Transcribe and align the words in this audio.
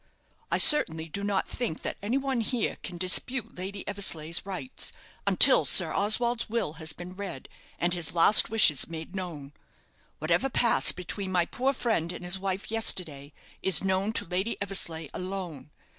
"I 0.51 0.57
certainly 0.57 1.07
do 1.09 1.23
not 1.23 1.47
think 1.47 1.83
that 1.83 1.99
any 2.01 2.17
one 2.17 2.41
here 2.41 2.77
can 2.81 2.97
dispute 2.97 3.55
Lady 3.55 3.87
Eversleigh's 3.87 4.43
rights, 4.47 4.91
until 5.27 5.63
Sir 5.63 5.93
Oswald's 5.93 6.49
will 6.49 6.73
has 6.81 6.91
been 6.91 7.13
read, 7.15 7.47
and 7.77 7.93
his 7.93 8.11
last 8.15 8.49
wishes 8.49 8.87
made 8.87 9.15
known. 9.15 9.53
Whatever 10.17 10.49
passed 10.49 10.95
between 10.95 11.31
my 11.31 11.45
poor 11.45 11.71
friend 11.71 12.11
and 12.11 12.25
his 12.25 12.39
wife 12.39 12.71
yesterday 12.71 13.31
is 13.61 13.83
known 13.83 14.11
to 14.13 14.25
Lady 14.25 14.59
Eversleigh 14.59 15.09
alone. 15.13 15.69